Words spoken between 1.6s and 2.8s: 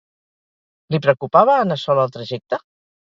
anar sol al trajecte?